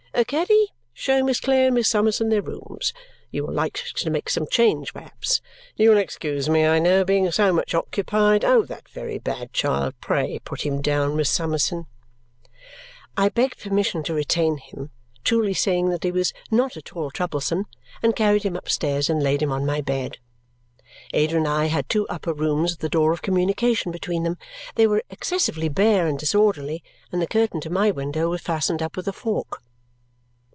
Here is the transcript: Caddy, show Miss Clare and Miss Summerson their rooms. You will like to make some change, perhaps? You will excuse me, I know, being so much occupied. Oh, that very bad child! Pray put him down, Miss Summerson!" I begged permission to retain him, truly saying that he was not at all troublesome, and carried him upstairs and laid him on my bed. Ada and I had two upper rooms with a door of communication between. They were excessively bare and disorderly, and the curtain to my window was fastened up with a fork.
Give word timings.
Caddy, 0.27 0.67
show 0.93 1.23
Miss 1.23 1.39
Clare 1.39 1.67
and 1.67 1.75
Miss 1.75 1.87
Summerson 1.89 2.29
their 2.29 2.41
rooms. 2.43 2.93
You 3.31 3.43
will 3.45 3.53
like 3.55 3.79
to 3.95 4.09
make 4.11 4.29
some 4.29 4.45
change, 4.45 4.93
perhaps? 4.93 5.41
You 5.77 5.89
will 5.89 5.97
excuse 5.97 6.47
me, 6.49 6.63
I 6.65 6.77
know, 6.79 7.03
being 7.05 7.31
so 7.31 7.51
much 7.53 7.73
occupied. 7.73 8.43
Oh, 8.45 8.61
that 8.65 8.87
very 8.89 9.17
bad 9.17 9.51
child! 9.53 9.95
Pray 10.01 10.37
put 10.39 10.63
him 10.63 10.79
down, 10.81 11.15
Miss 11.15 11.31
Summerson!" 11.31 11.87
I 13.17 13.29
begged 13.29 13.61
permission 13.61 14.03
to 14.03 14.13
retain 14.13 14.57
him, 14.59 14.91
truly 15.23 15.53
saying 15.55 15.89
that 15.89 16.03
he 16.03 16.11
was 16.11 16.33
not 16.51 16.75
at 16.77 16.93
all 16.95 17.09
troublesome, 17.09 17.65
and 18.03 18.15
carried 18.15 18.43
him 18.43 18.55
upstairs 18.57 19.09
and 19.09 19.23
laid 19.23 19.41
him 19.41 19.51
on 19.51 19.65
my 19.65 19.79
bed. 19.81 20.17
Ada 21.13 21.37
and 21.37 21.47
I 21.47 21.65
had 21.65 21.89
two 21.89 22.05
upper 22.09 22.33
rooms 22.33 22.73
with 22.73 22.83
a 22.83 22.89
door 22.89 23.11
of 23.13 23.21
communication 23.23 23.91
between. 23.93 24.37
They 24.75 24.85
were 24.85 25.03
excessively 25.09 25.69
bare 25.69 26.05
and 26.05 26.19
disorderly, 26.19 26.83
and 27.13 27.21
the 27.23 27.27
curtain 27.27 27.59
to 27.61 27.69
my 27.71 27.89
window 27.91 28.29
was 28.29 28.41
fastened 28.41 28.83
up 28.83 28.95
with 28.97 29.07
a 29.07 29.13
fork. 29.13 29.63